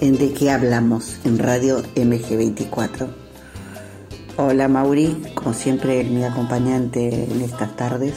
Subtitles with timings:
[0.00, 3.08] en De qué hablamos en Radio MG24.
[4.36, 8.14] Hola, Mauri, como siempre, mi acompañante en estas tardes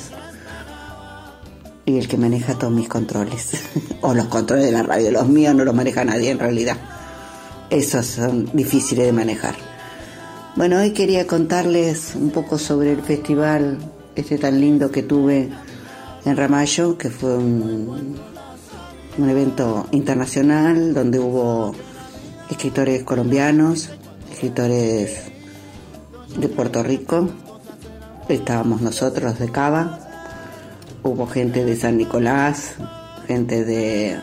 [1.86, 3.54] y el que maneja todos mis controles.
[4.02, 5.12] o los controles de la radio.
[5.12, 6.78] Los míos no los maneja nadie en realidad.
[7.70, 9.56] Esos son difíciles de manejar.
[10.56, 13.80] Bueno, hoy quería contarles un poco sobre el festival
[14.16, 15.50] este tan lindo que tuve
[16.26, 18.16] en Ramallo, que fue un,
[19.18, 21.74] un evento internacional donde hubo
[22.50, 23.90] escritores colombianos,
[24.32, 25.32] escritores
[26.38, 27.30] de Puerto Rico,
[28.30, 30.00] estábamos nosotros de Cava,
[31.04, 32.76] hubo gente de San Nicolás,
[33.28, 34.20] gente de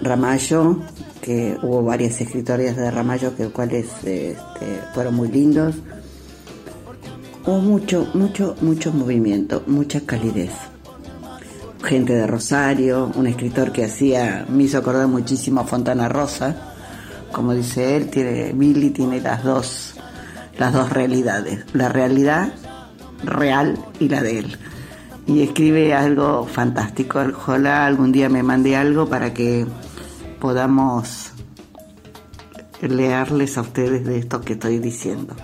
[0.00, 0.78] Ramallo,
[1.20, 4.36] que hubo varias escritorias de Ramallo que cuales este,
[4.92, 5.76] fueron muy lindos.
[7.46, 10.73] Hubo mucho, mucho, mucho movimiento, mucha calidez.
[11.84, 16.56] Gente de Rosario, un escritor que hacía, me hizo acordar muchísimo a Fontana Rosa.
[17.30, 19.94] Como dice él, tiene, Billy tiene las dos,
[20.56, 21.66] las dos realidades.
[21.74, 22.54] La realidad
[23.22, 24.56] real y la de él.
[25.26, 27.20] Y escribe algo fantástico.
[27.20, 29.66] Ojalá algún día me mande algo para que
[30.40, 31.32] podamos
[32.80, 35.34] leerles a ustedes de esto que estoy diciendo.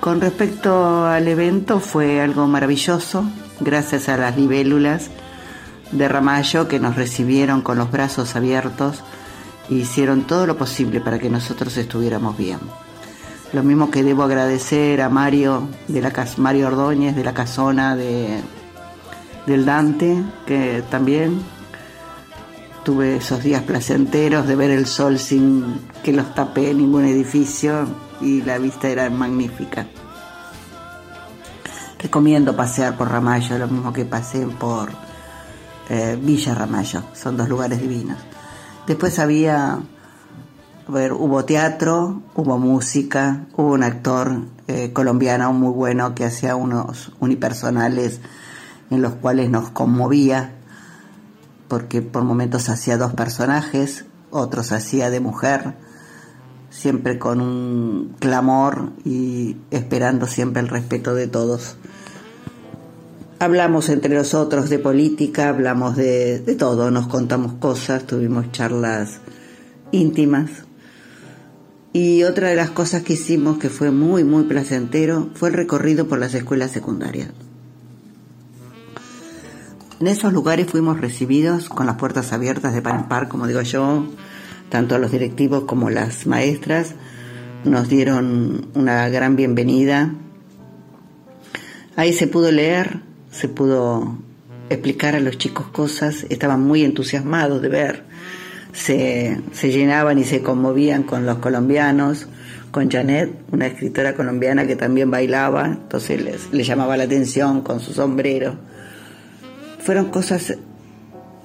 [0.00, 3.24] Con respecto al evento fue algo maravilloso,
[3.60, 5.10] gracias a las libélulas
[5.92, 9.02] de Ramallo que nos recibieron con los brazos abiertos
[9.70, 12.58] e hicieron todo lo posible para que nosotros estuviéramos bien.
[13.52, 18.40] Lo mismo que debo agradecer a Mario de la Mario Ordóñez de la Casona de
[19.46, 21.40] del Dante, que también
[22.84, 27.86] tuve esos días placenteros de ver el sol sin que los tapé ningún edificio
[28.20, 29.86] y la vista era magnífica.
[31.98, 34.90] Recomiendo pasear por Ramallo, lo mismo que pasé por
[35.88, 38.18] eh, Villa Ramallo, son dos lugares divinos.
[38.86, 46.14] Después había, a ver, hubo teatro, hubo música, hubo un actor eh, colombiano muy bueno
[46.14, 48.20] que hacía unos unipersonales
[48.90, 50.54] en los cuales nos conmovía,
[51.66, 55.74] porque por momentos hacía dos personajes, otros hacía de mujer,
[56.76, 61.76] siempre con un clamor y esperando siempre el respeto de todos.
[63.38, 69.20] Hablamos entre nosotros de política, hablamos de, de todo, nos contamos cosas, tuvimos charlas
[69.90, 70.50] íntimas.
[71.92, 76.06] Y otra de las cosas que hicimos que fue muy, muy placentero fue el recorrido
[76.06, 77.30] por las escuelas secundarias.
[79.98, 83.62] En esos lugares fuimos recibidos con las puertas abiertas de par en par, como digo
[83.62, 84.06] yo,
[84.68, 86.94] tanto los directivos como las maestras
[87.64, 90.14] nos dieron una gran bienvenida.
[91.96, 94.18] Ahí se pudo leer, se pudo
[94.68, 98.04] explicar a los chicos cosas, estaban muy entusiasmados de ver,
[98.72, 102.28] se, se llenaban y se conmovían con los colombianos,
[102.70, 107.80] con Janet, una escritora colombiana que también bailaba, entonces les, les llamaba la atención con
[107.80, 108.56] su sombrero.
[109.78, 110.56] Fueron cosas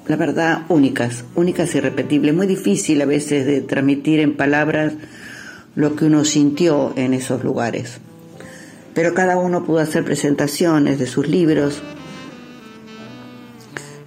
[0.07, 2.33] la verdad, únicas, únicas y repetibles.
[2.33, 4.94] Muy difícil a veces de transmitir en palabras
[5.75, 8.00] lo que uno sintió en esos lugares.
[8.94, 11.81] Pero cada uno pudo hacer presentaciones de sus libros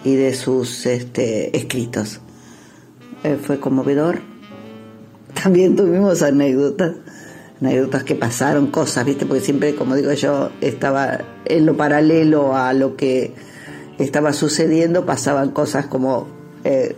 [0.05, 2.21] y de sus este, escritos.
[3.23, 4.21] Eh, fue conmovedor.
[5.43, 6.93] También tuvimos anécdotas,
[7.63, 9.25] anécdotas que pasaron, cosas, ¿viste?
[9.25, 13.33] Porque siempre, como digo yo, estaba en lo paralelo a lo que
[13.99, 16.27] estaba sucediendo, pasaban cosas como
[16.65, 16.97] eh,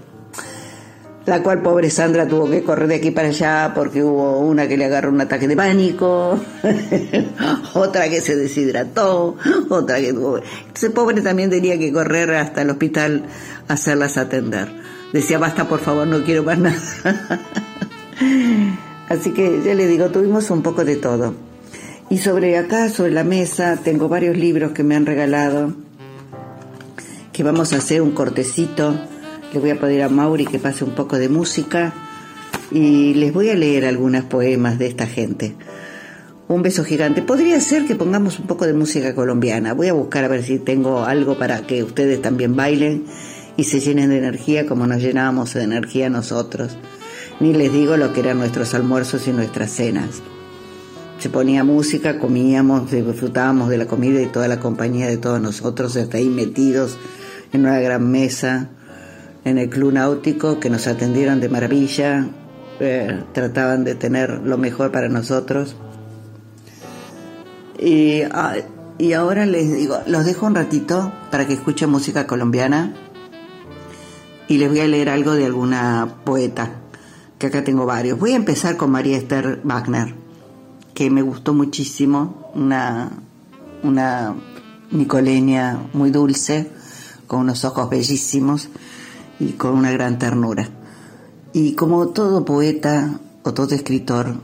[1.26, 4.76] la cual pobre Sandra tuvo que correr de aquí para allá porque hubo una que
[4.76, 6.38] le agarró un ataque de pánico,
[7.74, 9.36] otra que se deshidrató,
[9.68, 10.38] otra que tuvo...
[10.38, 13.24] Entonces pobre también tenía que correr hasta el hospital
[13.66, 14.68] a hacerlas atender.
[15.12, 17.40] Decía, basta por favor, no quiero más nada.
[19.08, 21.34] Así que ya le digo, tuvimos un poco de todo.
[22.08, 25.74] Y sobre acá, sobre la mesa, tengo varios libros que me han regalado
[27.36, 28.98] que vamos a hacer un cortecito.
[29.52, 31.92] Le voy a pedir a Mauri que pase un poco de música
[32.70, 35.54] y les voy a leer algunos poemas de esta gente.
[36.48, 37.20] Un beso gigante.
[37.20, 39.74] Podría ser que pongamos un poco de música colombiana.
[39.74, 43.04] Voy a buscar a ver si tengo algo para que ustedes también bailen
[43.58, 46.78] y se llenen de energía como nos llenábamos de energía nosotros.
[47.38, 50.22] Ni les digo lo que eran nuestros almuerzos y nuestras cenas.
[51.18, 55.96] Se ponía música, comíamos, disfrutábamos de la comida y toda la compañía de todos nosotros,
[55.96, 56.96] hasta ahí metidos
[57.52, 58.68] en una gran mesa,
[59.44, 62.26] en el club náutico, que nos atendieron de maravilla,
[62.80, 65.76] eh, trataban de tener lo mejor para nosotros.
[67.78, 68.56] Y, ah,
[68.98, 72.94] y ahora les digo, los dejo un ratito para que escuchen música colombiana
[74.48, 76.70] y les voy a leer algo de alguna poeta,
[77.38, 78.18] que acá tengo varios.
[78.18, 80.14] Voy a empezar con María Esther Wagner,
[80.94, 83.10] que me gustó muchísimo, una,
[83.82, 84.34] una
[84.90, 86.70] nicoleña muy dulce,
[87.26, 88.68] con unos ojos bellísimos
[89.38, 90.68] y con una gran ternura.
[91.52, 94.34] Y como todo poeta o todo escritor,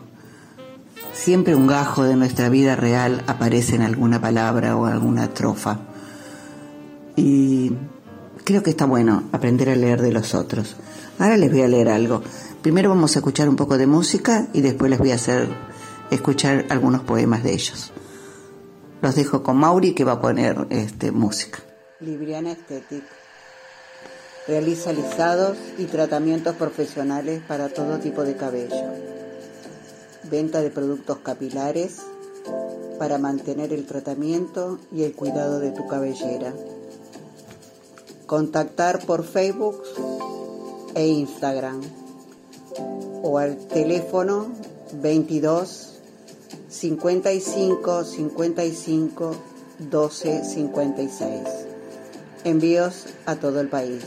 [1.12, 5.81] siempre un gajo de nuestra vida real aparece en alguna palabra o alguna estrofa.
[7.17, 7.73] Y
[8.44, 10.76] creo que está bueno aprender a leer de los otros.
[11.19, 12.23] Ahora les voy a leer algo.
[12.62, 15.49] Primero vamos a escuchar un poco de música y después les voy a hacer
[16.11, 17.93] escuchar algunos poemas de ellos.
[19.00, 21.58] Los dejo con Mauri que va a poner este, música.
[22.02, 23.06] Libriana Estética.
[24.46, 28.93] Realiza lisados y tratamientos profesionales para todo tipo de cabello.
[30.25, 31.99] Venta de productos capilares
[32.99, 36.52] para mantener el tratamiento y el cuidado de tu cabellera
[38.32, 39.82] contactar por Facebook
[40.94, 41.82] e Instagram
[43.22, 44.46] o al teléfono
[45.02, 46.00] 22
[46.69, 49.37] 55 55
[49.90, 51.72] 12 56.
[52.44, 54.03] Envíos a todo el país.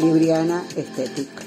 [0.00, 1.43] Libriana Estética.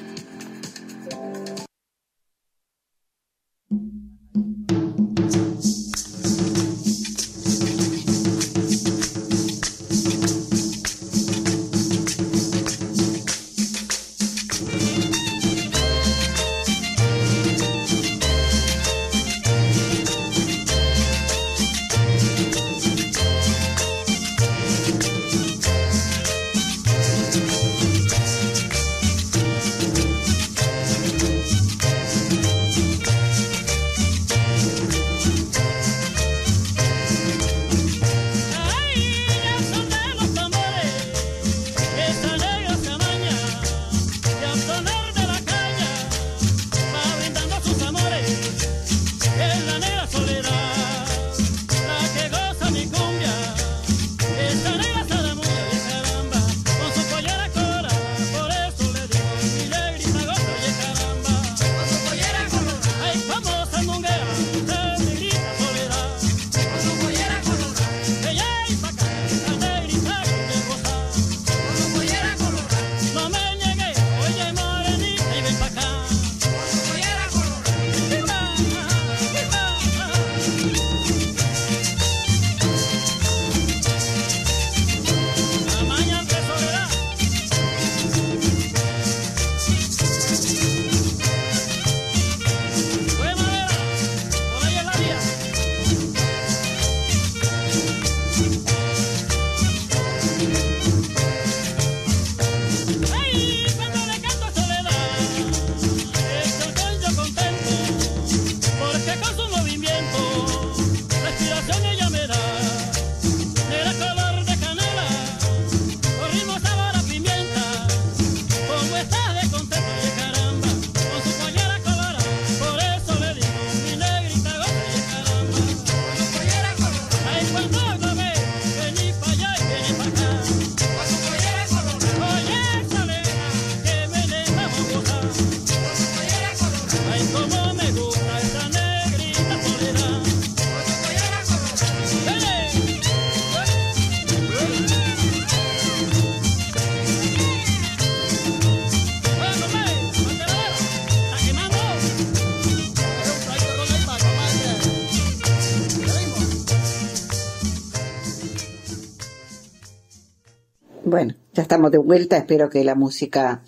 [161.57, 163.63] Ya estamos de vuelta, espero que la música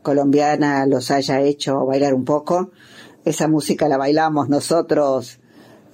[0.00, 2.70] colombiana los haya hecho bailar un poco.
[3.22, 5.40] Esa música la bailamos nosotros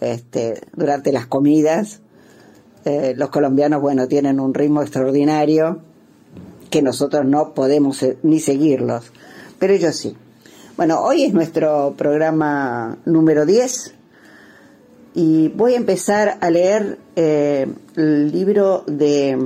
[0.01, 2.03] este, durante las comidas.
[2.85, 5.81] Eh, los colombianos, bueno, tienen un ritmo extraordinario
[6.71, 9.11] que nosotros no podemos eh, ni seguirlos,
[9.59, 10.17] pero ellos sí.
[10.77, 13.95] Bueno, hoy es nuestro programa número 10
[15.15, 17.67] Y voy a empezar a leer eh,
[17.97, 19.37] el libro de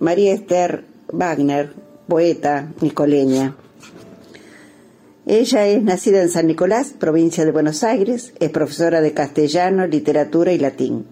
[0.00, 1.72] María Esther Wagner,
[2.06, 3.56] poeta nicoleña.
[5.26, 10.52] Ella es nacida en San Nicolás, provincia de Buenos Aires, es profesora de castellano, literatura
[10.52, 11.06] y latín.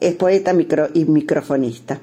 [0.00, 0.54] Es poeta
[0.94, 2.00] y microfonista.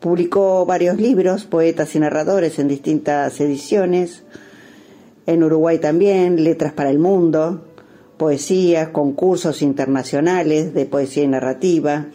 [0.00, 4.22] Publicó varios libros, poetas y narradores en distintas ediciones.
[5.26, 7.64] En Uruguay también, Letras para el Mundo,
[8.16, 12.06] poesía, concursos internacionales de poesía y narrativa.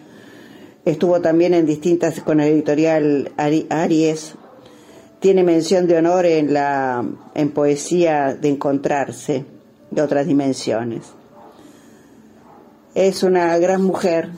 [0.89, 4.33] Estuvo también en distintas con la editorial Aries,
[5.19, 7.05] tiene mención de honor en la
[7.35, 9.45] en poesía de encontrarse
[9.91, 11.03] de otras dimensiones.
[12.95, 14.29] Es una gran mujer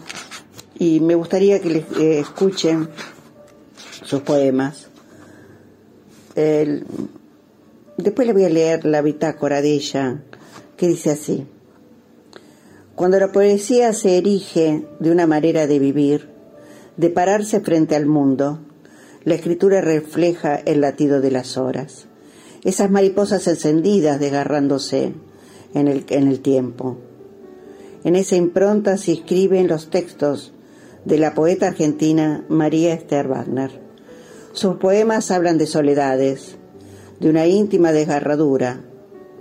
[0.77, 2.89] y me gustaría que les eh, escuchen
[4.03, 4.89] sus poemas.
[6.35, 10.21] después le voy a leer la bitácora de ella,
[10.75, 11.47] que dice así.
[12.93, 16.30] Cuando la poesía se erige de una manera de vivir,
[17.01, 18.59] de pararse frente al mundo,
[19.23, 22.05] la escritura refleja el latido de las horas,
[22.63, 25.15] esas mariposas encendidas desgarrándose
[25.73, 26.99] en el, tiempo.
[28.03, 30.53] En esa impronta se escriben los textos
[31.03, 33.71] de la poeta argentina María Esther Wagner.
[34.53, 36.57] Sus poemas hablan de soledades,
[37.19, 38.85] de una íntima desgarradura,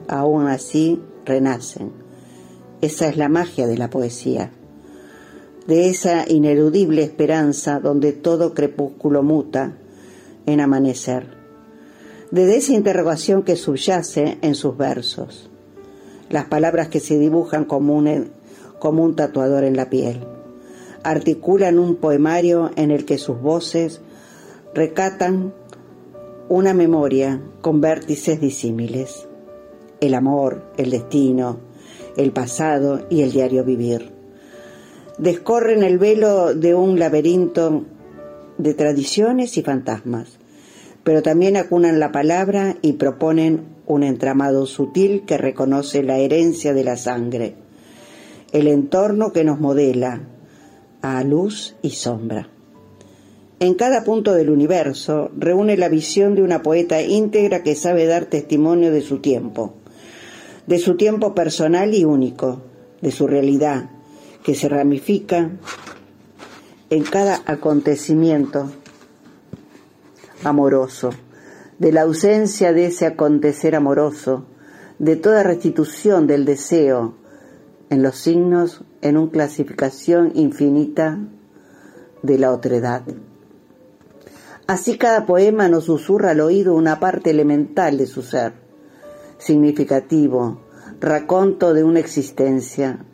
[0.08, 1.92] aún así renacen.
[2.80, 4.50] Esa es la magia de la poesía
[5.66, 9.76] de esa ineludible esperanza donde todo crepúsculo muta
[10.46, 11.26] en amanecer,
[12.30, 15.50] de esa interrogación que subyace en sus versos,
[16.28, 18.30] las palabras que se dibujan como un,
[18.78, 20.20] como un tatuador en la piel,
[21.02, 24.00] articulan un poemario en el que sus voces
[24.74, 25.52] recatan
[26.48, 29.26] una memoria con vértices disímiles,
[30.00, 31.58] el amor, el destino,
[32.16, 34.19] el pasado y el diario vivir
[35.20, 37.84] descorren el velo de un laberinto
[38.56, 40.38] de tradiciones y fantasmas,
[41.04, 46.84] pero también acunan la palabra y proponen un entramado sutil que reconoce la herencia de
[46.84, 47.54] la sangre,
[48.52, 50.22] el entorno que nos modela
[51.02, 52.48] a luz y sombra.
[53.58, 58.24] En cada punto del universo reúne la visión de una poeta íntegra que sabe dar
[58.24, 59.74] testimonio de su tiempo,
[60.66, 62.62] de su tiempo personal y único,
[63.02, 63.90] de su realidad,
[64.42, 65.50] que se ramifica
[66.90, 68.70] en cada acontecimiento
[70.44, 71.10] amoroso,
[71.78, 74.46] de la ausencia de ese acontecer amoroso,
[74.98, 77.14] de toda restitución del deseo
[77.90, 81.18] en los signos en una clasificación infinita
[82.22, 83.02] de la otredad.
[84.66, 88.52] Así cada poema nos susurra al oído una parte elemental de su ser,
[89.38, 90.60] significativo,
[91.00, 93.04] raconto de una existencia,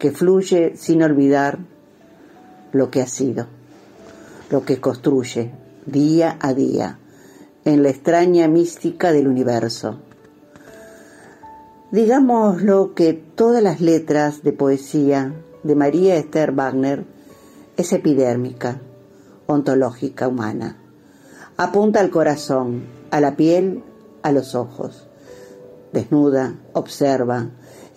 [0.00, 1.58] que fluye sin olvidar
[2.72, 3.46] lo que ha sido,
[4.50, 5.52] lo que construye
[5.84, 6.98] día a día
[7.64, 9.98] en la extraña mística del universo.
[11.92, 17.04] Digámoslo que todas las letras de poesía de María Esther Wagner
[17.76, 18.80] es epidérmica,
[19.46, 20.78] ontológica, humana.
[21.58, 23.84] Apunta al corazón, a la piel,
[24.22, 25.08] a los ojos.
[25.92, 27.50] Desnuda, observa,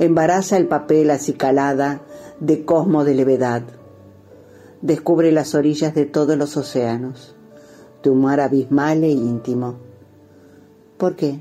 [0.06, 2.02] embaraza el papel acicalada
[2.40, 3.64] de cosmo de levedad.
[4.82, 7.36] Descubre las orillas de todos los océanos,
[8.04, 9.76] de un mar abismal e íntimo.
[10.98, 11.40] ¿Por qué?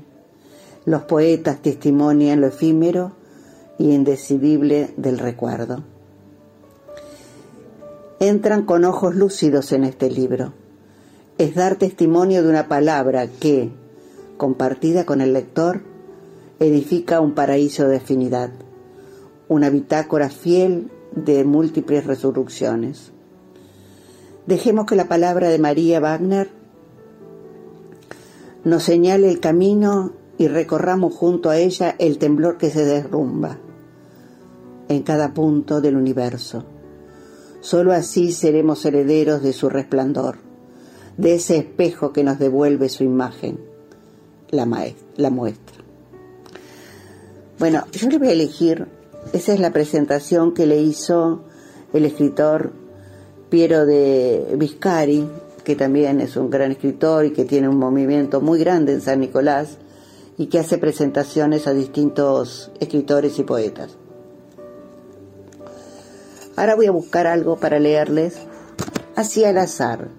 [0.85, 3.13] Los poetas testimonian lo efímero
[3.77, 5.83] y indecidible del recuerdo.
[8.19, 10.53] Entran con ojos lúcidos en este libro.
[11.37, 13.71] Es dar testimonio de una palabra que,
[14.37, 15.92] compartida con el lector,
[16.63, 18.51] edifica un paraíso de afinidad,
[19.49, 23.11] una bitácora fiel de múltiples resurrecciones.
[24.47, 26.49] Dejemos que la palabra de María Wagner
[28.63, 33.59] nos señale el camino y recorramos junto a ella el temblor que se derrumba
[34.87, 36.63] en cada punto del universo.
[37.59, 40.37] Solo así seremos herederos de su resplandor,
[41.17, 43.59] de ese espejo que nos devuelve su imagen,
[44.49, 44.67] la,
[45.17, 45.82] la muestra.
[47.63, 48.87] Bueno, yo le voy a elegir,
[49.31, 51.45] esa es la presentación que le hizo
[51.93, 52.73] el escritor
[53.49, 55.29] Piero de Viscari,
[55.63, 59.21] que también es un gran escritor y que tiene un movimiento muy grande en San
[59.21, 59.77] Nicolás
[60.37, 63.95] y que hace presentaciones a distintos escritores y poetas.
[66.57, 68.39] Ahora voy a buscar algo para leerles
[69.15, 70.09] así al azar,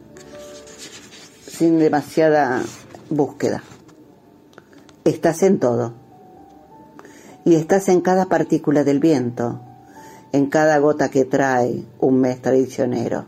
[1.47, 2.63] sin demasiada
[3.11, 3.63] búsqueda.
[5.05, 6.04] Estás en todo
[7.45, 9.61] y estás en cada partícula del viento,
[10.33, 13.27] en cada gota que trae un mes traicionero,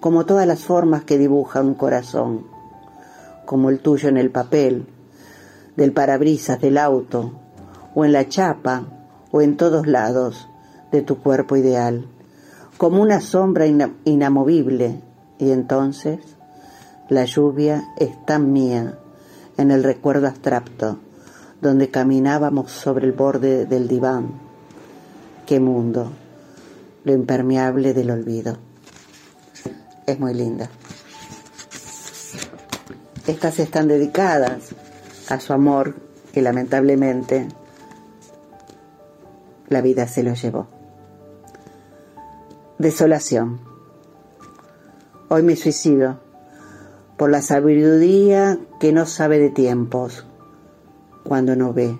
[0.00, 2.46] como todas las formas que dibujan un corazón,
[3.44, 4.86] como el tuyo en el papel,
[5.76, 7.32] del parabrisas del auto,
[7.94, 8.86] o en la chapa,
[9.32, 10.48] o en todos lados
[10.92, 12.06] de tu cuerpo ideal,
[12.78, 15.00] como una sombra inamovible,
[15.38, 16.20] y entonces
[17.08, 18.98] la lluvia es tan mía
[19.56, 20.98] en el recuerdo abstracto,
[21.64, 24.38] donde caminábamos sobre el borde del diván.
[25.46, 26.12] Qué mundo,
[27.04, 28.58] lo impermeable del olvido.
[30.06, 30.68] Es muy linda.
[33.26, 34.74] Estas están dedicadas
[35.30, 35.94] a su amor
[36.34, 37.48] que lamentablemente
[39.70, 40.66] la vida se lo llevó.
[42.76, 43.58] Desolación.
[45.30, 46.20] Hoy me suicido
[47.16, 50.26] por la sabiduría que no sabe de tiempos
[51.24, 51.98] cuando no ve.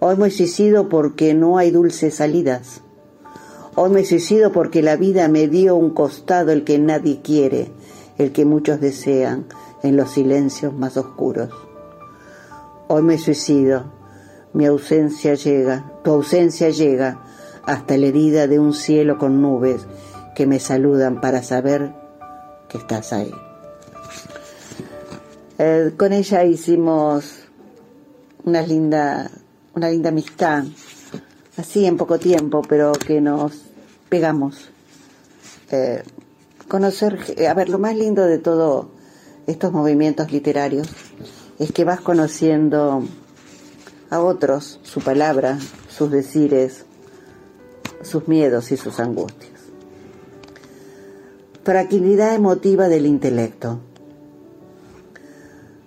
[0.00, 2.82] Hoy me suicido porque no hay dulces salidas.
[3.76, 7.70] Hoy me suicido porque la vida me dio un costado el que nadie quiere,
[8.18, 9.46] el que muchos desean
[9.82, 11.50] en los silencios más oscuros.
[12.88, 13.84] Hoy me suicido,
[14.52, 17.22] mi ausencia llega, tu ausencia llega
[17.64, 19.86] hasta la herida de un cielo con nubes
[20.34, 21.94] que me saludan para saber
[22.68, 23.32] que estás ahí.
[25.58, 27.45] Eh, con ella hicimos
[28.46, 29.28] una linda,
[29.74, 30.64] una linda amistad,
[31.56, 33.52] así en poco tiempo, pero que nos
[34.08, 34.70] pegamos.
[35.72, 36.02] Eh,
[36.68, 38.86] conocer, a ver, lo más lindo de todos
[39.48, 40.88] estos movimientos literarios
[41.58, 43.02] es que vas conociendo
[44.10, 46.84] a otros, su palabra, sus decires,
[48.02, 49.52] sus miedos y sus angustias.
[51.64, 53.80] Tranquilidad emotiva del intelecto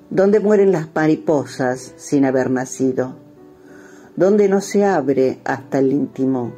[0.09, 3.15] donde mueren las mariposas sin haber nacido,
[4.15, 6.53] donde no se abre hasta el íntimo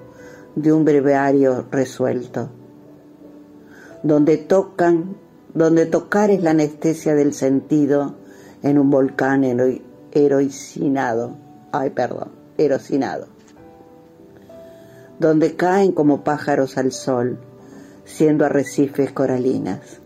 [0.55, 2.49] de un breviario resuelto,
[4.03, 5.17] donde tocan,
[5.53, 8.15] donde tocar es la anestesia del sentido
[8.63, 9.43] en un volcán
[10.11, 11.35] heroicinado,
[11.71, 13.27] ay perdón, erocinado,
[15.19, 17.39] donde caen como pájaros al sol,
[18.05, 20.00] siendo arrecifes coralinas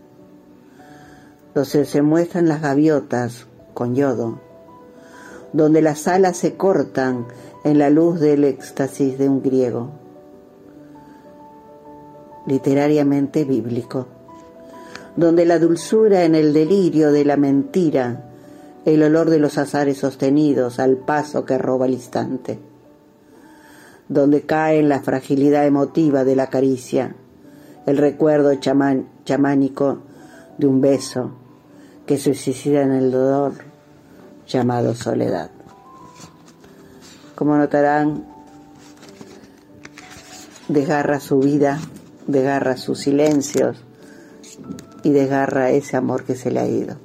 [1.56, 4.38] donde se muestran las gaviotas con yodo,
[5.54, 7.26] donde las alas se cortan
[7.64, 9.88] en la luz del éxtasis de un griego,
[12.46, 14.06] literariamente bíblico,
[15.16, 18.24] donde la dulzura en el delirio de la mentira,
[18.84, 22.58] el olor de los azares sostenidos al paso que roba el instante,
[24.10, 27.16] donde cae en la fragilidad emotiva de la caricia,
[27.86, 30.02] el recuerdo chamánico
[30.58, 31.45] de un beso,
[32.06, 33.54] que se suicida en el dolor
[34.46, 35.50] llamado soledad.
[37.34, 38.24] Como notarán,
[40.68, 41.80] desgarra su vida,
[42.26, 43.76] desgarra sus silencios
[45.02, 46.96] y desgarra ese amor que se le ha ido.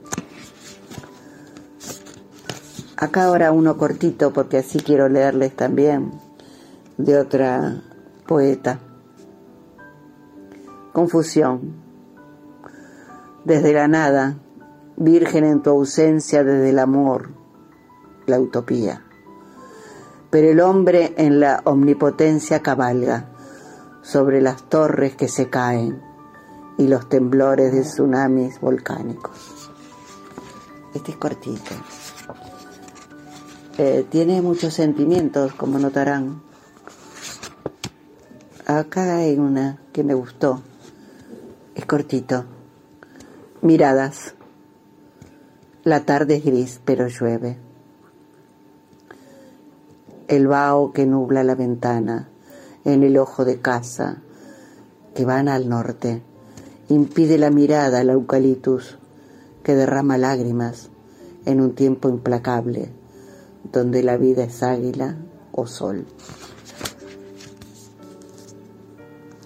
[2.96, 6.12] Acá ahora uno cortito porque así quiero leerles también
[6.98, 7.82] de otra
[8.28, 8.80] poeta.
[10.94, 11.74] Confusión.
[13.44, 14.36] Desde la nada,
[15.04, 17.32] Virgen en tu ausencia desde el amor,
[18.28, 19.04] la utopía.
[20.30, 23.26] Pero el hombre en la omnipotencia cabalga
[24.04, 26.00] sobre las torres que se caen
[26.78, 29.72] y los temblores de tsunamis volcánicos.
[30.94, 31.72] Este es cortito.
[33.80, 36.44] Eh, tiene muchos sentimientos, como notarán.
[38.68, 40.62] Acá hay una que me gustó.
[41.74, 42.46] Es cortito.
[43.64, 44.36] Miradas.
[45.84, 47.58] La tarde es gris, pero llueve.
[50.28, 52.30] El vaho que nubla la ventana
[52.86, 54.22] en el ojo de casa
[55.16, 56.22] que van al norte
[56.88, 59.00] impide la mirada al eucaliptus
[59.64, 60.92] que derrama lágrimas
[61.46, 62.90] en un tiempo implacable
[63.74, 65.18] donde la vida es águila
[65.52, 66.06] o sol.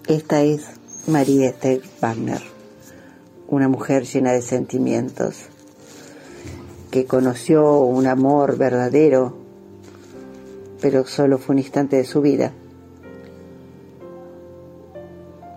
[0.06, 0.66] Esta es
[1.08, 2.42] María Esther Wagner,
[3.48, 5.55] una mujer llena de sentimientos
[6.96, 9.36] que conoció un amor verdadero,
[10.80, 12.54] pero solo fue un instante de su vida.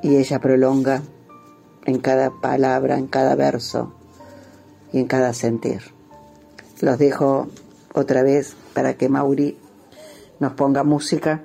[0.03, 1.01] Y ella prolonga
[1.85, 3.93] en cada palabra, en cada verso
[4.93, 5.83] y en cada sentir.
[6.81, 7.47] Los dejo
[7.95, 9.57] otra vez para que Mauri
[10.41, 11.45] nos ponga música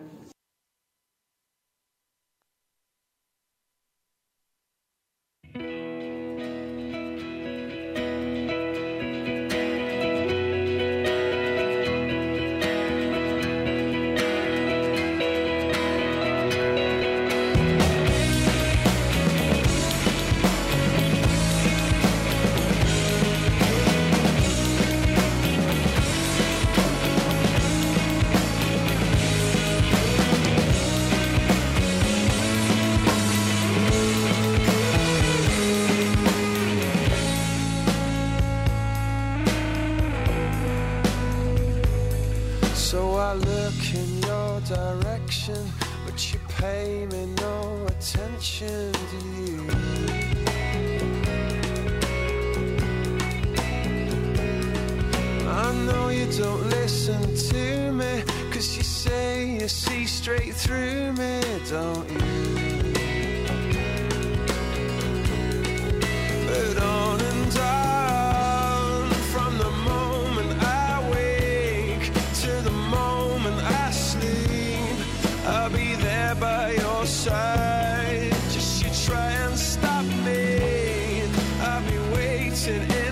[82.63, 83.02] Jason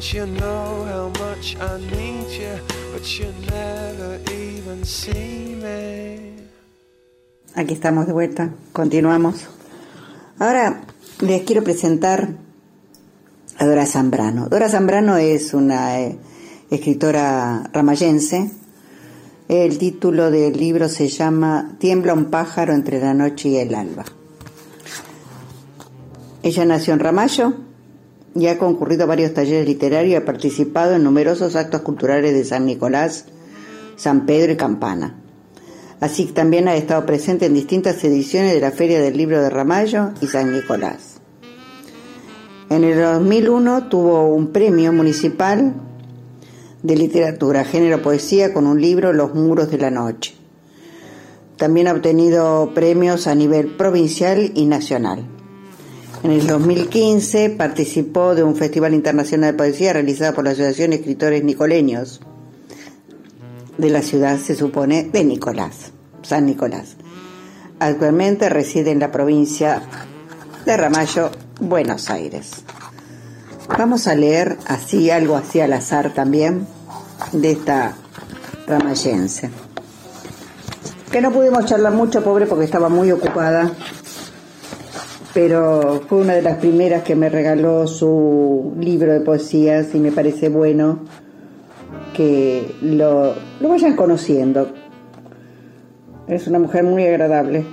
[0.00, 2.58] You know how much I need you,
[2.90, 6.36] but you never even see me?
[7.54, 9.46] Aquí estamos de vuelta, continuamos.
[10.38, 10.80] Ahora
[11.20, 12.30] les quiero presentar
[13.58, 14.48] a Dora Zambrano.
[14.48, 16.18] Dora Zambrano es una eh,
[16.70, 18.50] escritora ramayense.
[19.48, 24.06] El título del libro se llama Tiembla un pájaro entre la noche y el alba.
[26.42, 27.69] Ella nació en Ramallo,
[28.34, 32.44] y ha concurrido a varios talleres literarios y ha participado en numerosos actos culturales de
[32.44, 33.26] San Nicolás,
[33.96, 35.16] San Pedro y Campana.
[36.00, 39.50] Así que también ha estado presente en distintas ediciones de la Feria del Libro de
[39.50, 41.20] Ramallo y San Nicolás.
[42.70, 45.74] En el 2001 tuvo un premio municipal
[46.82, 50.34] de literatura, género poesía, con un libro Los muros de la noche.
[51.56, 55.26] También ha obtenido premios a nivel provincial y nacional.
[56.22, 60.96] En el 2015 participó de un Festival Internacional de Poesía realizado por la Asociación de
[60.96, 62.20] Escritores Nicoleños
[63.78, 66.96] de la ciudad, se supone, de Nicolás, San Nicolás.
[67.78, 69.82] Actualmente reside en la provincia
[70.66, 72.64] de Ramallo, Buenos Aires.
[73.78, 76.66] Vamos a leer así, algo así al azar también,
[77.32, 77.96] de esta
[78.66, 79.50] ramallense
[81.10, 83.72] que no pudimos charlar mucho, pobre, porque estaba muy ocupada,
[85.32, 90.12] pero fue una de las primeras que me regaló su libro de poesías y me
[90.12, 91.00] parece bueno
[92.14, 94.68] que lo, lo vayan conociendo.
[96.26, 97.64] Es una mujer muy agradable.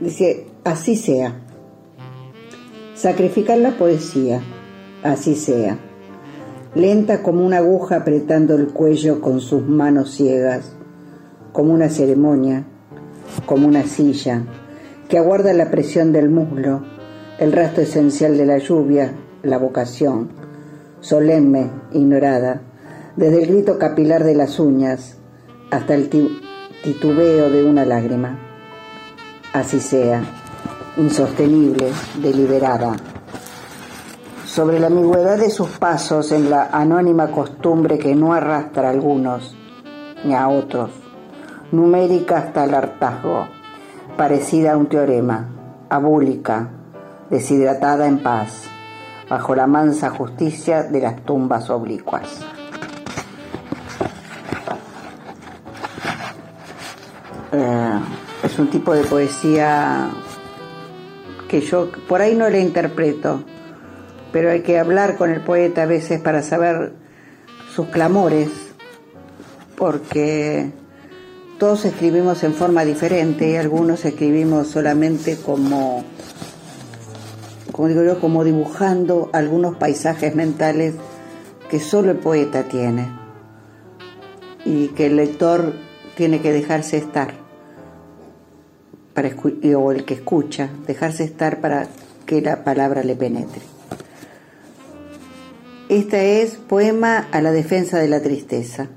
[0.00, 1.34] Dice, así sea.
[2.94, 4.40] Sacrificar la poesía,
[5.02, 5.78] así sea.
[6.74, 10.76] Lenta como una aguja apretando el cuello con sus manos ciegas
[11.56, 12.64] como una ceremonia,
[13.46, 14.42] como una silla,
[15.08, 16.82] que aguarda la presión del muslo,
[17.38, 20.30] el rastro esencial de la lluvia, la vocación,
[21.00, 22.62] solemne, ignorada,
[23.14, 25.18] desde el grito capilar de las uñas
[25.70, 28.38] hasta el titubeo de una lágrima.
[29.52, 30.22] Así sea,
[30.96, 31.88] insostenible,
[32.20, 32.96] deliberada.
[34.44, 39.54] Sobre la ambigüedad de sus pasos en la anónima costumbre que no arrastra a algunos
[40.24, 40.90] ni a otros,
[41.72, 43.46] numérica hasta el hartazgo,
[44.16, 45.48] parecida a un teorema,
[45.90, 46.68] abúlica,
[47.30, 48.64] deshidratada en paz,
[49.28, 52.40] bajo la mansa justicia de las tumbas oblicuas.
[57.52, 58.00] Eh,
[58.42, 60.10] es un tipo de poesía
[61.48, 63.42] que yo por ahí no le interpreto,
[64.32, 66.92] pero hay que hablar con el poeta a veces para saber
[67.74, 68.50] sus clamores,
[69.76, 70.72] porque
[71.58, 76.04] todos escribimos en forma diferente y algunos escribimos solamente como,
[77.72, 80.94] como digo yo, como dibujando algunos paisajes mentales
[81.70, 83.08] que solo el poeta tiene
[84.64, 85.74] y que el lector
[86.14, 87.34] tiene que dejarse estar
[89.14, 89.30] para,
[89.76, 91.88] o el que escucha, dejarse estar para
[92.26, 93.62] que la palabra le penetre.
[95.88, 98.88] Esta es Poema a la defensa de la tristeza.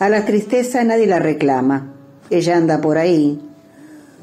[0.00, 1.92] A la tristeza nadie la reclama.
[2.30, 3.40] Ella anda por ahí,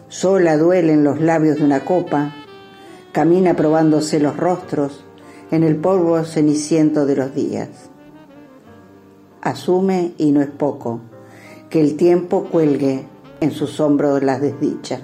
[0.07, 2.33] sola duele en los labios de una copa,
[3.11, 5.03] camina probándose los rostros
[5.51, 7.67] en el polvo ceniciento de los días.
[9.41, 11.01] Asume, y no es poco,
[11.69, 13.05] que el tiempo cuelgue
[13.41, 15.01] en sus hombros las desdichas.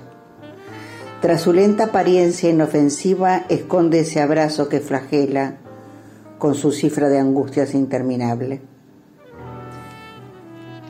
[1.20, 5.58] Tras su lenta apariencia inofensiva esconde ese abrazo que flagela
[6.40, 8.71] con su cifra de angustias interminable.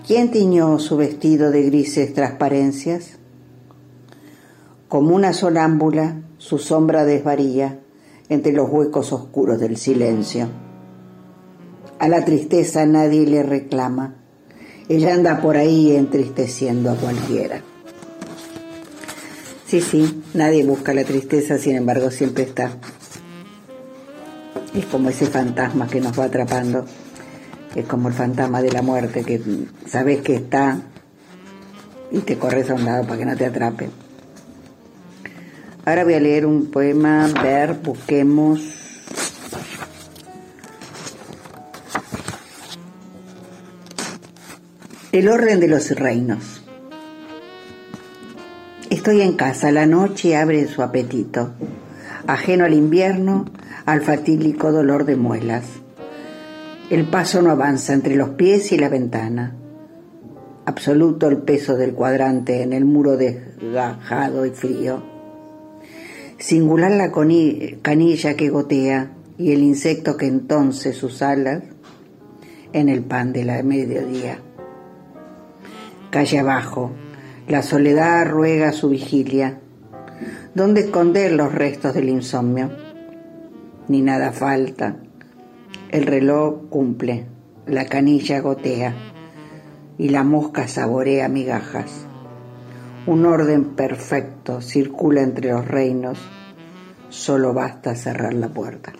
[0.05, 3.19] ¿Quién tiñó su vestido de grises transparencias?
[4.87, 7.79] Como una sonámbula, su sombra desvaría
[8.27, 10.47] entre los huecos oscuros del silencio.
[11.99, 14.15] A la tristeza nadie le reclama.
[14.89, 17.61] Ella anda por ahí entristeciendo a cualquiera.
[19.67, 22.71] Sí, sí, nadie busca la tristeza, sin embargo siempre está.
[24.73, 26.85] Es como ese fantasma que nos va atrapando
[27.75, 29.41] es como el fantasma de la muerte, que
[29.85, 30.81] sabes que está
[32.11, 33.89] y te corres a un lado para que no te atrape.
[35.85, 38.59] Ahora voy a leer un poema, ver, busquemos.
[45.11, 46.61] El orden de los reinos.
[48.89, 51.53] Estoy en casa, la noche abre su apetito,
[52.27, 53.45] ajeno al invierno,
[53.85, 55.80] al fatídico dolor de muelas
[56.91, 59.55] el paso no avanza entre los pies y la ventana.
[60.65, 65.01] Absoluto el peso del cuadrante en el muro desgajado y frío.
[66.37, 67.13] Singular la
[67.81, 71.63] canilla que gotea y el insecto que entonces sus alas
[72.73, 74.39] en el pan de la mediodía.
[76.09, 76.91] Calle abajo,
[77.47, 79.61] la soledad ruega su vigilia.
[80.53, 82.69] ¿Dónde esconder los restos del insomnio?
[83.87, 84.97] Ni nada falta
[85.91, 87.25] el reloj cumple,
[87.67, 88.95] la canilla gotea
[89.97, 92.07] y la mosca saborea migajas.
[93.07, 96.17] Un orden perfecto circula entre los reinos,
[97.09, 98.93] solo basta cerrar la puerta.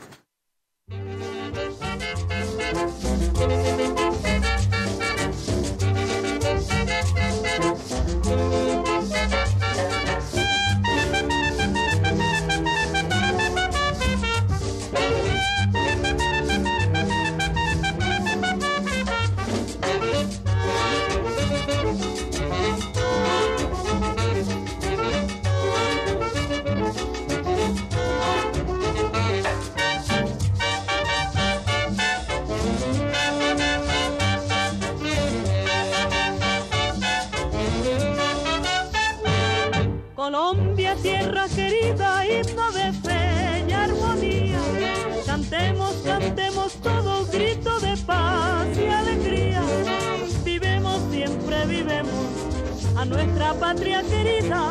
[53.54, 54.70] Patria querida.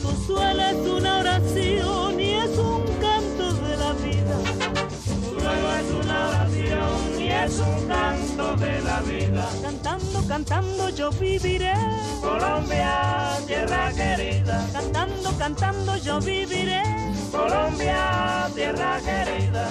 [0.00, 4.36] Su suelo es una oración y es un canto de la vida.
[5.04, 9.48] Su suelo es una oración y es un canto de la vida.
[9.62, 11.74] Cantando, cantando yo viviré.
[12.20, 14.66] Colombia, tierra querida.
[14.72, 16.82] Cantando, cantando yo viviré.
[17.30, 19.68] Colombia, tierra querida.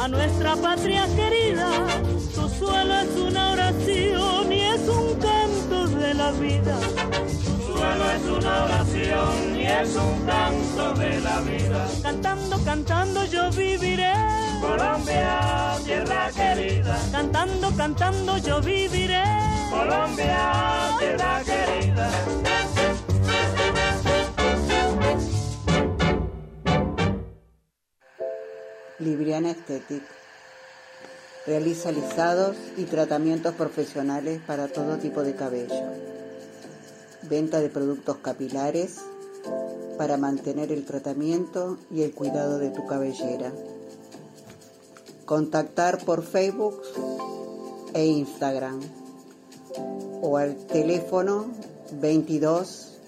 [0.00, 1.68] A nuestra patria querida.
[2.34, 6.76] Tu suelo es una oración y es un canto de la vida.
[7.44, 11.86] Tu suelo es una oración y es un canto de la vida.
[12.02, 14.12] Cantando, cantando yo viviré.
[14.62, 16.98] Colombia, tierra querida.
[17.12, 19.24] Cantando, cantando yo viviré.
[19.70, 22.59] Colombia, tierra querida.
[29.10, 30.06] Libriana Estética.
[31.44, 35.82] Realiza lisados y tratamientos profesionales para todo tipo de cabello.
[37.28, 38.98] Venta de productos capilares
[39.98, 43.52] para mantener el tratamiento y el cuidado de tu cabellera.
[45.24, 46.80] Contactar por Facebook
[47.94, 48.80] e Instagram
[50.22, 51.46] o al teléfono
[52.00, 52.98] 22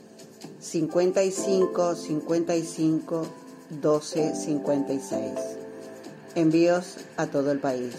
[0.59, 3.27] 55 55
[3.81, 5.52] 12 56.
[6.35, 7.95] Envíos a todo el país.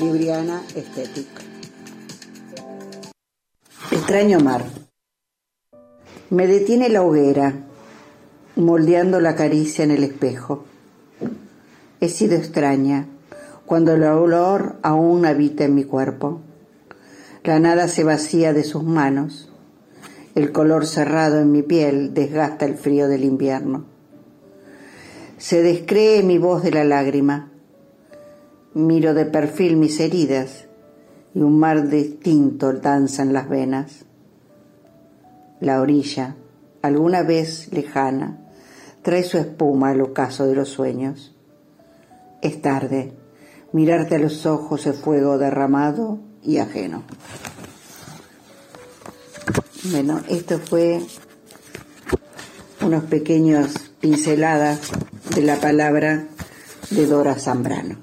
[0.00, 1.42] Libriana Estética.
[3.92, 4.64] Extraño mar.
[6.30, 7.54] Me detiene la hoguera,
[8.56, 10.64] moldeando la caricia en el espejo.
[12.00, 13.06] He sido extraña
[13.66, 16.40] cuando el olor aún habita en mi cuerpo.
[17.44, 19.48] La nada se vacía de sus manos.
[20.34, 23.91] El color cerrado en mi piel desgasta el frío del invierno.
[25.42, 27.50] Se descree mi voz de la lágrima.
[28.74, 30.68] Miro de perfil mis heridas
[31.34, 34.04] y un mar distinto danza en las venas.
[35.58, 36.36] La orilla,
[36.80, 38.38] alguna vez lejana,
[39.02, 41.34] trae su espuma al ocaso de los sueños.
[42.40, 43.12] Es tarde.
[43.72, 47.02] Mirarte a los ojos es fuego derramado y ajeno.
[49.90, 51.02] Bueno, esto fue
[52.80, 54.80] unos pequeños pinceladas
[55.34, 56.26] de la palabra
[56.90, 57.96] de Dora Zambrano.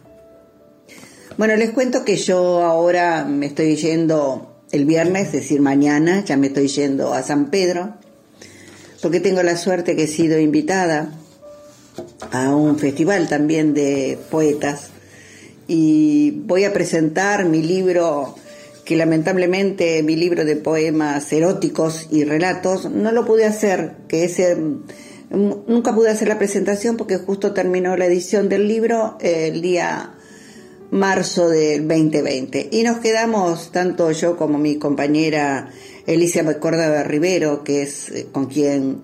[1.37, 6.37] Bueno, les cuento que yo ahora me estoy yendo el viernes, es decir, mañana, ya
[6.37, 7.95] me estoy yendo a San Pedro,
[9.01, 11.11] porque tengo la suerte que he sido invitada
[12.31, 14.91] a un festival también de poetas
[15.67, 18.35] y voy a presentar mi libro
[18.85, 24.57] que lamentablemente mi libro de poemas eróticos y relatos no lo pude hacer, que ese
[25.29, 30.15] nunca pude hacer la presentación porque justo terminó la edición del libro el día
[30.91, 35.69] marzo del 2020 y nos quedamos tanto yo como mi compañera
[36.07, 39.03] Alicia Córdoba Rivero, que es eh, con quien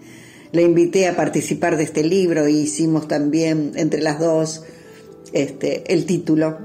[0.52, 4.64] la invité a participar de este libro y hicimos también entre las dos
[5.34, 6.58] este, el título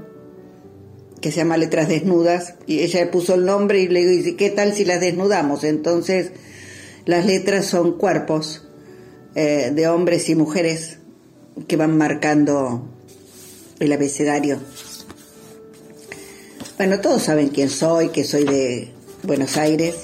[1.21, 4.73] que se llama Letras Desnudas, y ella puso el nombre y le digo, ¿qué tal
[4.73, 5.63] si las desnudamos?
[5.63, 6.31] Entonces,
[7.05, 8.67] las letras son cuerpos
[9.35, 10.97] eh, de hombres y mujeres
[11.67, 12.87] que van marcando
[13.79, 14.59] el abecedario.
[16.77, 18.91] Bueno, todos saben quién soy, que soy de
[19.23, 19.95] Buenos Aires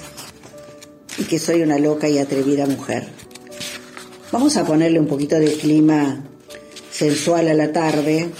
[1.18, 3.08] y que soy una loca y atrevida mujer.
[4.30, 6.24] Vamos a ponerle un poquito de clima
[6.90, 8.30] sensual a la tarde,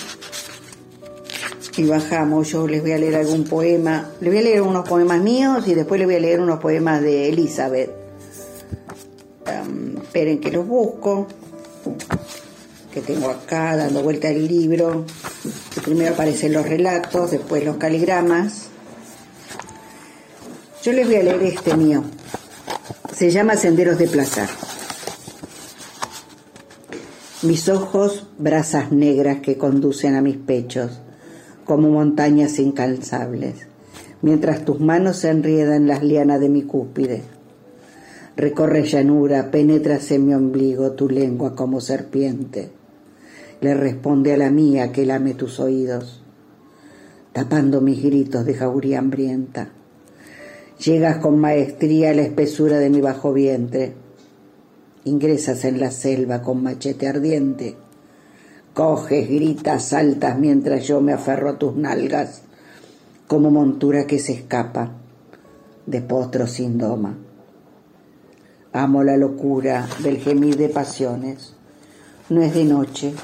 [1.79, 2.51] y bajamos.
[2.51, 4.11] Yo les voy a leer algún poema.
[4.21, 7.01] Les voy a leer unos poemas míos y después les voy a leer unos poemas
[7.03, 7.98] de Elizabeth.
[9.49, 11.27] Um, esperen que los busco.
[12.93, 15.05] Que tengo acá dando vuelta el libro.
[15.85, 18.69] Primero aparecen los relatos, después los caligramas.
[20.83, 22.03] Yo les voy a leer este mío.
[23.15, 24.49] Se llama Senderos de Placer.
[27.43, 31.01] Mis ojos, brasas negras que conducen a mis pechos,
[31.65, 33.67] como montañas incansables,
[34.23, 37.38] mientras tus manos se enriedan las lianas de mi cúspide.
[38.39, 42.71] Recorre llanura, penetras en mi ombligo tu lengua como serpiente.
[43.61, 46.23] Le responde a la mía que lame tus oídos,
[47.33, 49.71] tapando mis gritos de jauría hambrienta.
[50.79, 53.95] Llegas con maestría a la espesura de mi bajo vientre
[55.09, 57.77] ingresas en la selva con machete ardiente.
[58.75, 62.43] Coges, gritas, saltas mientras yo me aferro a tus nalgas,
[63.27, 64.93] como montura que se escapa
[65.87, 67.28] de potro sin doma.
[68.73, 71.55] Amo la locura del gemir de pasiones.
[72.29, 73.15] No es de noche,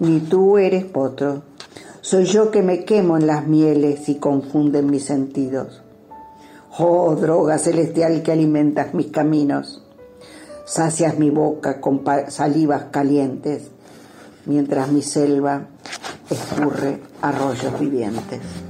[0.00, 1.42] ni tú eres potro.
[2.00, 5.82] Soy yo que me quemo en las mieles y confunden mis sentidos.
[6.78, 9.82] Oh, droga celestial que alimentas mis caminos
[10.68, 13.70] sacias mi boca con salivas calientes,
[14.44, 15.66] mientras mi selva
[16.28, 18.67] escurre arroyos vivientes.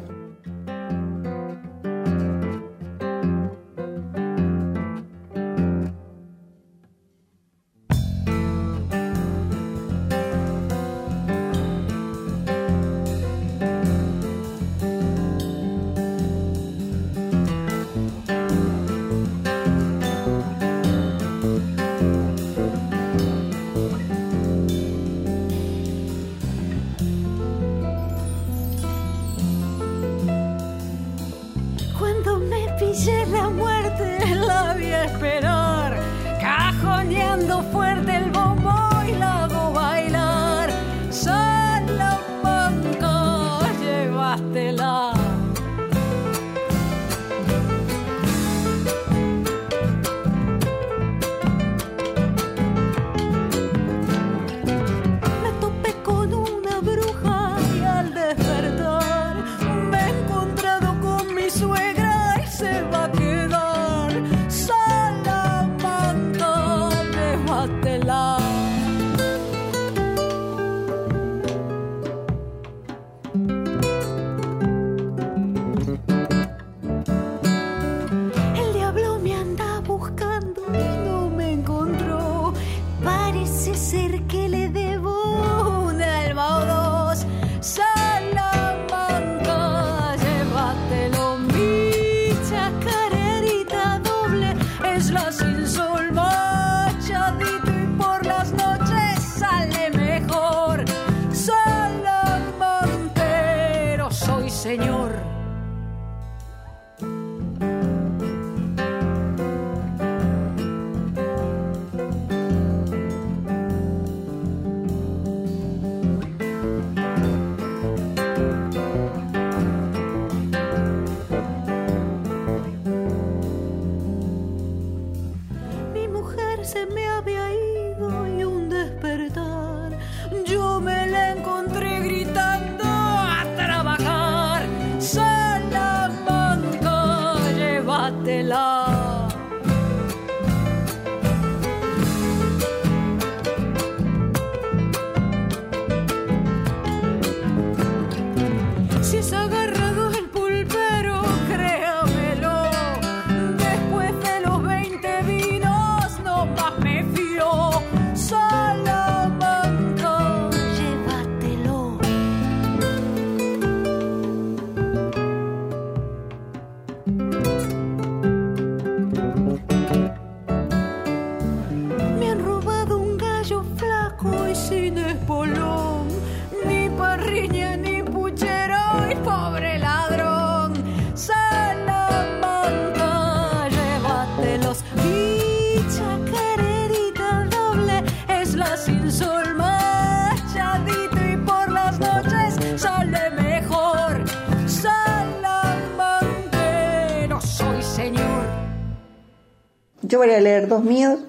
[200.68, 201.20] Dos míos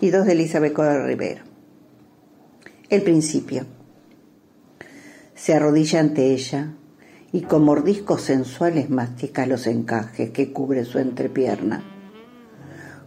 [0.00, 1.42] y dos de Elizabeth Cora Rivero.
[2.90, 3.64] El principio.
[5.34, 6.72] Se arrodilla ante ella
[7.32, 11.84] y con mordiscos sensuales mastica los encajes que cubre su entrepierna.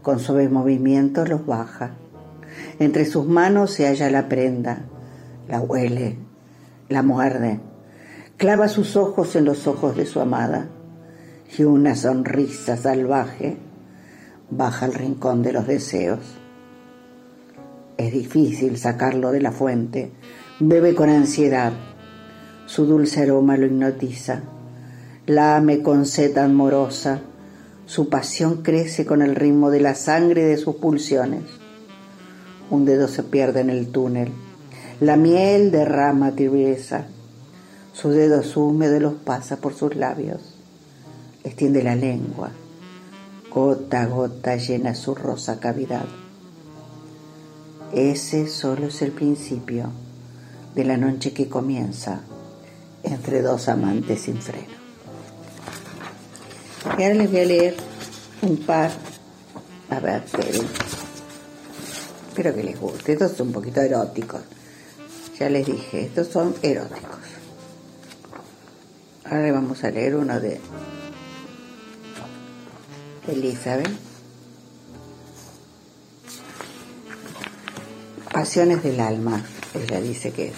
[0.01, 1.95] Con suaves movimientos los baja.
[2.79, 4.85] Entre sus manos se halla la prenda,
[5.47, 6.17] la huele,
[6.87, 7.59] la muerde,
[8.37, 10.69] clava sus ojos en los ojos de su amada
[11.57, 13.57] y una sonrisa salvaje
[14.49, 16.19] baja al rincón de los deseos.
[17.97, 20.11] Es difícil sacarlo de la fuente.
[20.59, 21.73] Bebe con ansiedad.
[22.65, 24.41] Su dulce aroma lo hipnotiza.
[25.25, 27.21] Lame con sed amorosa.
[27.85, 31.43] Su pasión crece con el ritmo de la sangre de sus pulsiones.
[32.69, 34.31] Un dedo se pierde en el túnel.
[35.01, 37.07] La miel derrama tibieza.
[37.93, 40.55] Sus dedos húmedos los pasa por sus labios.
[41.43, 42.51] Extiende la lengua.
[43.51, 46.05] Gota a gota llena su rosa cavidad.
[47.93, 49.89] Ese solo es el principio
[50.75, 52.21] de la noche que comienza
[53.03, 54.77] entre dos amantes sin freno.
[56.97, 57.77] Y ahora les voy a leer
[58.41, 58.91] un par.
[59.89, 60.23] A ver.
[62.27, 63.13] Espero que les guste.
[63.13, 64.41] Estos son un poquito eróticos.
[65.39, 67.17] Ya les dije, estos son eróticos.
[69.25, 70.59] Ahora vamos a leer uno de
[73.27, 73.89] Elizabeth.
[78.31, 79.43] Pasiones del alma,
[79.73, 80.55] ella dice que es.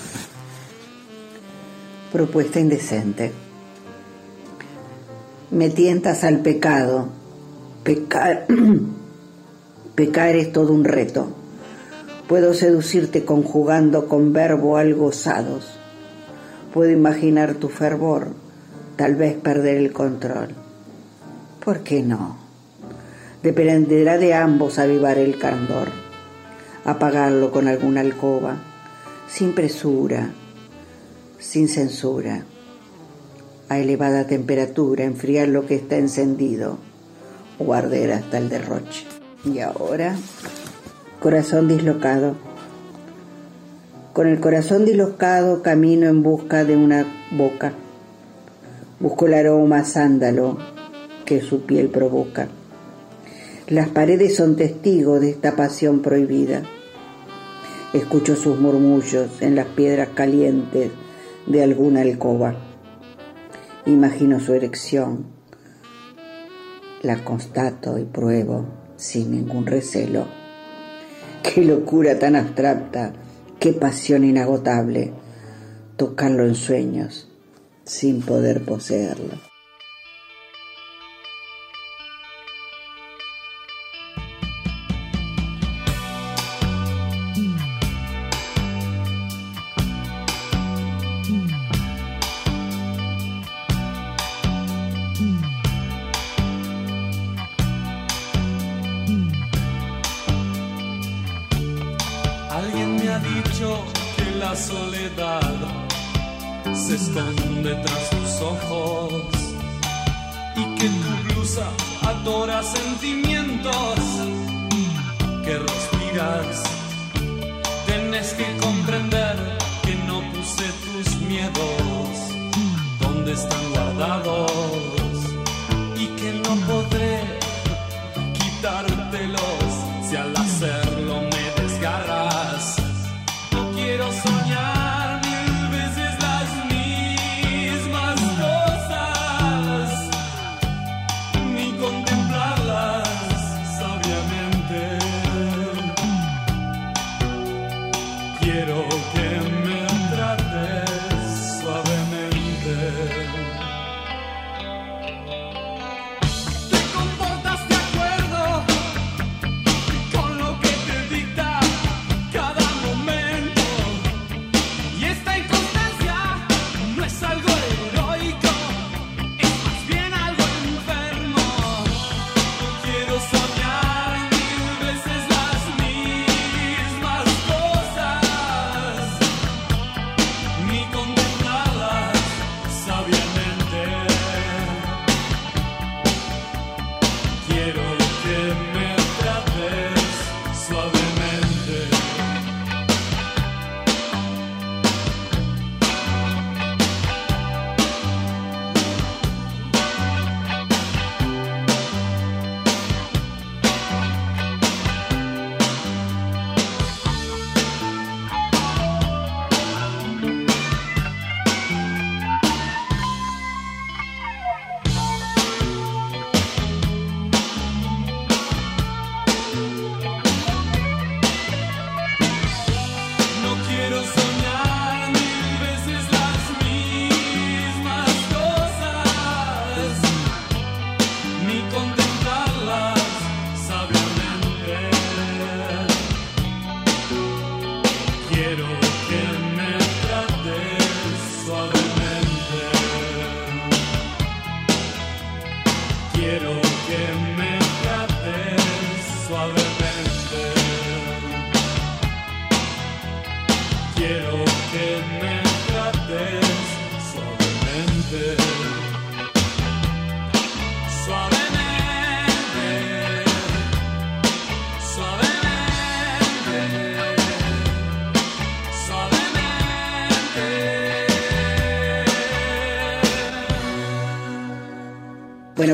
[2.12, 3.32] Propuesta indecente.
[5.50, 7.08] Me tientas al pecado.
[7.84, 8.46] Pecar,
[9.96, 11.30] pecar es todo un reto.
[12.28, 15.66] Puedo seducirte conjugando con verbo algo osados.
[16.74, 18.30] Puedo imaginar tu fervor,
[18.96, 20.50] tal vez perder el control.
[21.64, 22.41] ¿Por qué no?
[23.44, 25.88] Dependerá de ambos avivar el candor,
[26.86, 28.58] apagarlo con alguna alcoba,
[29.28, 30.30] sin presura,
[31.40, 32.46] sin censura,
[33.68, 36.78] a elevada temperatura, enfriar lo que está encendido
[37.58, 39.08] o arder hasta el derroche.
[39.44, 40.16] Y ahora,
[41.20, 42.36] corazón dislocado.
[44.14, 47.74] Con el corazón dislocado camino en busca de una boca.
[49.00, 50.60] Busco el aroma sándalo
[51.26, 52.50] que su piel provoca.
[53.72, 56.62] Las paredes son testigos de esta pasión prohibida.
[57.94, 60.92] Escucho sus murmullos en las piedras calientes
[61.48, 62.54] de alguna alcoba.
[63.86, 65.28] Imagino su erección.
[67.02, 68.66] La constato y pruebo
[68.98, 70.26] sin ningún recelo.
[71.42, 73.14] Qué locura tan abstracta,
[73.58, 75.14] qué pasión inagotable,
[75.96, 77.30] tocarlo en sueños
[77.86, 79.51] sin poder poseerlo.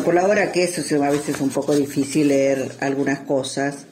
[0.08, 3.88] Por la hora que es, a veces es un poco difícil leer algunas cosas,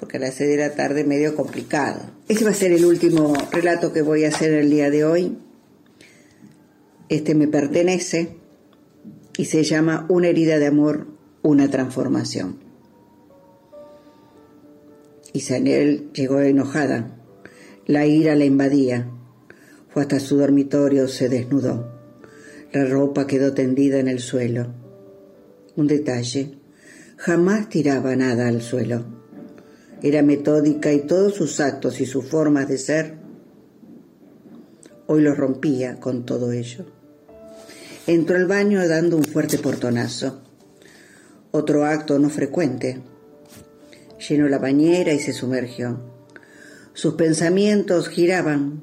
[0.00, 2.00] porque a las 6 de la tarde medio complicado.
[2.26, 5.38] Ese va a ser el último relato que voy a hacer el día de hoy.
[7.08, 8.34] Este me pertenece
[9.38, 11.06] y se llama Una herida de amor,
[11.40, 12.58] una transformación.
[15.32, 17.16] Isabel llegó enojada.
[17.86, 19.08] La ira la invadía.
[19.88, 21.96] Fue hasta su dormitorio, se desnudó.
[22.72, 24.85] La ropa quedó tendida en el suelo.
[25.76, 26.58] Un detalle.
[27.18, 29.04] Jamás tiraba nada al suelo.
[30.02, 33.14] Era metódica y todos sus actos y sus formas de ser,
[35.06, 36.84] hoy los rompía con todo ello.
[38.06, 40.40] Entró al baño dando un fuerte portonazo.
[41.50, 43.00] Otro acto no frecuente.
[44.28, 45.98] Llenó la bañera y se sumergió.
[46.92, 48.82] Sus pensamientos giraban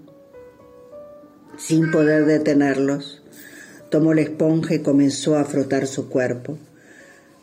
[1.57, 3.21] sin poder detenerlos.
[3.89, 6.57] Tomó la esponja y comenzó a frotar su cuerpo.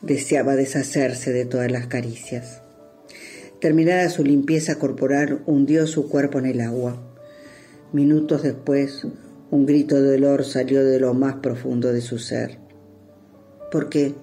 [0.02, 2.62] Deseaba deshacerse de todas las caricias.
[3.60, 6.96] Terminada su limpieza corporal, hundió su cuerpo en el agua.
[7.92, 9.06] Minutos después,
[9.50, 12.58] un grito de dolor salió de lo más profundo de su ser.
[13.70, 14.14] ¿Por qué?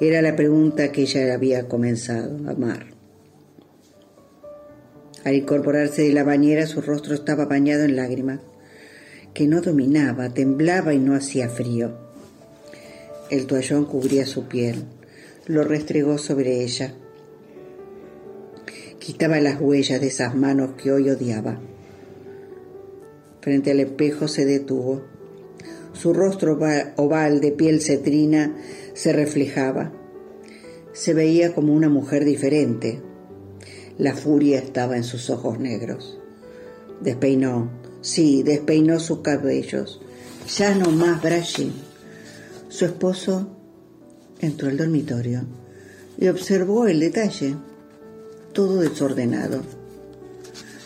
[0.00, 2.86] Era la pregunta que ella había comenzado a amar.
[5.24, 8.40] Al incorporarse de la bañera, su rostro estaba bañado en lágrimas,
[9.34, 12.09] que no dominaba, temblaba y no hacía frío.
[13.30, 14.82] El toallón cubría su piel,
[15.46, 16.94] lo restregó sobre ella.
[18.98, 21.60] Quitaba las huellas de esas manos que hoy odiaba.
[23.40, 25.02] Frente al espejo se detuvo.
[25.92, 26.58] Su rostro
[26.96, 28.56] oval de piel cetrina
[28.94, 29.92] se reflejaba.
[30.92, 33.00] Se veía como una mujer diferente.
[33.96, 36.18] La furia estaba en sus ojos negros.
[37.00, 37.70] Despeinó,
[38.00, 40.00] sí, despeinó sus cabellos.
[40.56, 41.89] Ya no más brushing.
[42.70, 43.48] Su esposo
[44.40, 45.42] entró al dormitorio
[46.16, 47.56] y observó el detalle,
[48.52, 49.62] todo desordenado.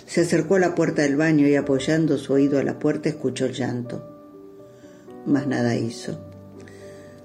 [0.06, 3.44] Se acercó a la puerta del baño y apoyando su oído a la puerta escuchó
[3.44, 4.02] el llanto.
[5.26, 6.18] Mas nada hizo.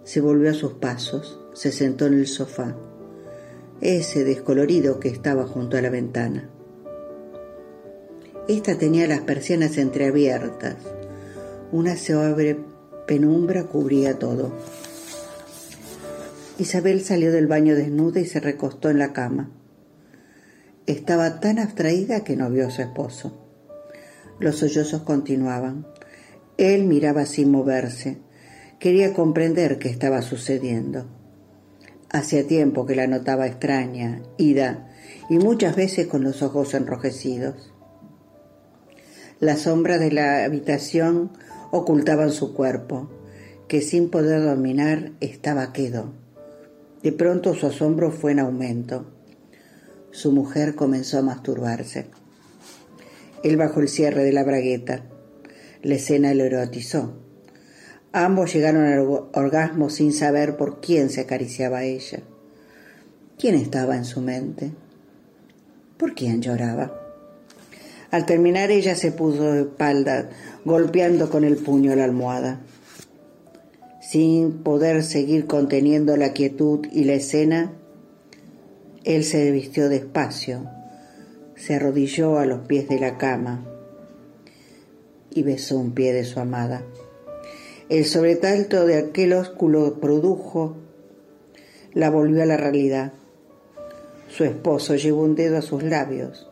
[0.04, 2.76] Se volvió a sus pasos, se sentó en el sofá,
[3.80, 6.50] ese descolorido que estaba junto a la ventana.
[8.50, 10.76] Esta tenía las persianas entreabiertas.
[11.72, 12.58] Una suave
[13.10, 14.54] penumbra cubría todo.
[16.60, 19.50] Isabel salió del baño desnuda y se recostó en la cama.
[20.86, 23.50] Estaba tan abstraída que no vio a su esposo.
[24.40, 25.88] Los sollozos continuaban.
[26.58, 28.20] Él miraba sin moverse.
[28.78, 31.08] Quería comprender qué estaba sucediendo.
[32.12, 34.88] Hacía tiempo que la notaba extraña, ida,
[35.32, 37.74] y muchas veces con los ojos enrojecidos.
[39.40, 41.32] Las sombras de la habitación
[41.72, 43.10] ocultaban su cuerpo,
[43.68, 46.12] que sin poder dominar estaba quedo.
[47.04, 49.06] De pronto su asombro fue en aumento.
[50.12, 52.08] Su mujer comenzó a masturbarse.
[53.44, 55.06] Él bajó el cierre de la bragueta.
[55.82, 57.14] La escena lo erotizó.
[58.12, 59.00] Ambos llegaron al
[59.34, 62.20] orgasmo sin saber por quién se acariciaba a ella.
[63.38, 64.72] ¿Quién estaba en su mente?
[65.98, 66.99] ¿Por quién lloraba?
[68.12, 70.30] Al terminar ella se puso de espalda,
[70.66, 72.60] golpeando con el puño la almohada.
[74.02, 77.72] Sin poder seguir conteniendo la quietud y la escena,
[79.04, 80.68] él se vistió despacio,
[81.56, 83.64] se arrodilló a los pies de la cama
[85.30, 86.84] y besó un pie de su amada.
[87.90, 90.76] El sobretalto de aquel ósculo produjo,
[91.94, 93.14] la volvió a la realidad.
[94.28, 96.49] Su esposo llevó un dedo a sus labios,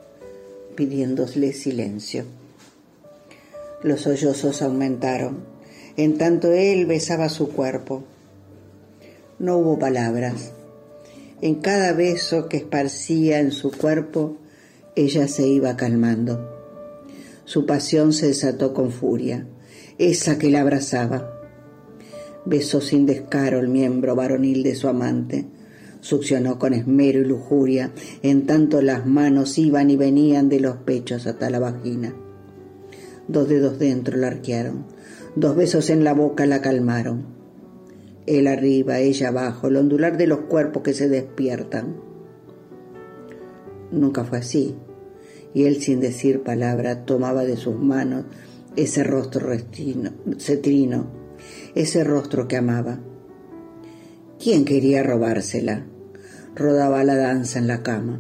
[0.78, 2.24] pidiéndole silencio.
[3.84, 5.40] Los sollozos aumentaron,
[5.98, 8.04] en tanto él besaba su cuerpo.
[9.40, 10.54] No hubo palabras.
[11.42, 14.38] En cada beso que esparcía en su cuerpo,
[14.96, 16.56] ella se iba calmando.
[17.46, 19.48] Su pasión se desató con furia,
[19.98, 21.34] esa que la abrazaba.
[22.46, 25.46] Besó sin descaro el miembro varonil de su amante,
[26.08, 27.92] Succionó con esmero y lujuria,
[28.24, 32.16] en tanto las manos iban y venían de los pechos hasta la vagina.
[33.28, 34.86] Dos dedos dentro la arquearon,
[35.36, 37.26] dos besos en la boca la calmaron.
[38.26, 41.98] Él arriba, ella abajo, el ondular de los cuerpos que se despiertan.
[43.92, 44.76] Nunca fue así,
[45.54, 48.24] y él sin decir palabra tomaba de sus manos
[48.78, 51.08] ese rostro restino, cetrino,
[51.76, 52.98] ese rostro que amaba.
[54.40, 55.86] ¿Quién quería robársela?
[56.58, 58.20] Rodaba la danza en la cama.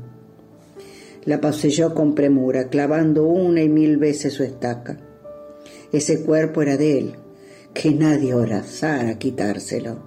[1.25, 4.99] La poseyó con premura, clavando una y mil veces su estaca.
[5.91, 7.15] Ese cuerpo era de él,
[7.73, 10.03] que nadie osara quitárselo.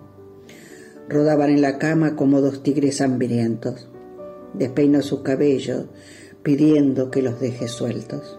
[1.08, 3.88] Rodaban en la cama como dos tigres hambrientos.
[4.54, 5.86] Despeinó sus cabellos,
[6.44, 8.38] pidiendo que los deje sueltos.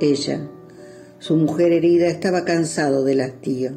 [0.00, 0.48] Ella,
[1.18, 3.72] su mujer herida, estaba cansado del hastío.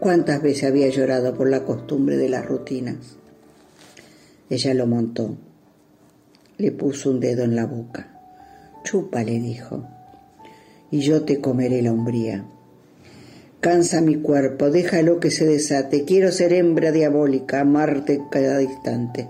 [0.00, 3.19] ¿Cuántas veces había llorado por la costumbre de las rutinas?
[4.50, 5.36] Ella lo montó.
[6.58, 8.20] Le puso un dedo en la boca.
[8.82, 9.86] Chupa, le dijo,
[10.90, 12.44] y yo te comeré la umbría.
[13.60, 16.04] Cansa mi cuerpo, déjalo que se desate.
[16.04, 19.28] Quiero ser hembra diabólica, amarte cada instante.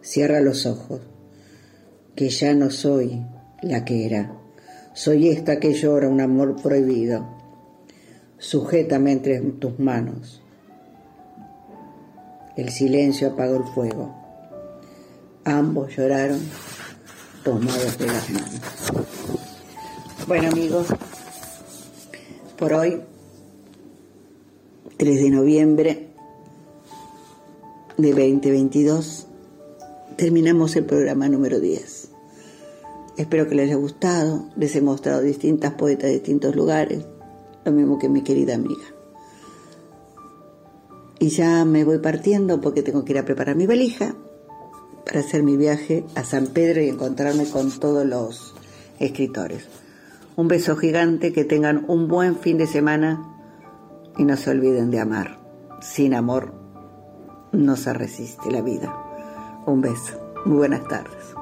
[0.00, 1.00] Cierra los ojos,
[2.14, 3.22] que ya no soy
[3.62, 4.32] la que era.
[4.92, 7.26] Soy esta que llora un amor prohibido.
[8.38, 10.43] Sujétame entre tus manos.
[12.56, 14.14] El silencio apagó el fuego.
[15.44, 16.40] Ambos lloraron
[17.42, 18.60] tomados de las manos.
[20.28, 20.86] Bueno amigos,
[22.56, 23.00] por hoy,
[24.96, 26.08] 3 de noviembre
[27.98, 29.26] de 2022,
[30.16, 32.08] terminamos el programa número 10.
[33.16, 37.04] Espero que les haya gustado, les he mostrado distintas poetas de distintos lugares,
[37.64, 38.93] lo mismo que mi querida amiga.
[41.18, 44.14] Y ya me voy partiendo porque tengo que ir a preparar mi valija
[45.04, 48.54] para hacer mi viaje a San Pedro y encontrarme con todos los
[48.98, 49.68] escritores.
[50.36, 53.22] Un beso gigante, que tengan un buen fin de semana
[54.16, 55.38] y no se olviden de amar.
[55.80, 56.54] Sin amor
[57.52, 58.92] no se resiste la vida.
[59.66, 60.20] Un beso.
[60.44, 61.33] Muy buenas tardes.